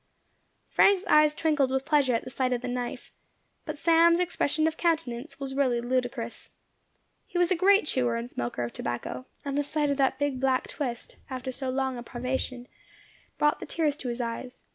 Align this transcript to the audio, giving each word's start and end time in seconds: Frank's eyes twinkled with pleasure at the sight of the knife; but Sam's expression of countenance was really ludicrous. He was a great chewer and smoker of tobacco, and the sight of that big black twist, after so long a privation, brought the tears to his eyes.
Frank's 0.67 1.05
eyes 1.05 1.35
twinkled 1.35 1.69
with 1.69 1.85
pleasure 1.85 2.15
at 2.15 2.23
the 2.23 2.31
sight 2.31 2.53
of 2.53 2.61
the 2.61 2.67
knife; 2.67 3.13
but 3.65 3.77
Sam's 3.77 4.19
expression 4.19 4.65
of 4.65 4.75
countenance 4.75 5.39
was 5.39 5.53
really 5.53 5.79
ludicrous. 5.79 6.49
He 7.27 7.37
was 7.37 7.51
a 7.51 7.55
great 7.55 7.85
chewer 7.85 8.15
and 8.15 8.27
smoker 8.27 8.63
of 8.63 8.73
tobacco, 8.73 9.27
and 9.45 9.55
the 9.55 9.63
sight 9.63 9.91
of 9.91 9.97
that 9.97 10.17
big 10.17 10.39
black 10.39 10.67
twist, 10.67 11.17
after 11.29 11.51
so 11.51 11.69
long 11.69 11.99
a 11.99 12.01
privation, 12.01 12.67
brought 13.37 13.59
the 13.59 13.67
tears 13.67 13.95
to 13.97 14.07
his 14.09 14.19
eyes. 14.21 14.63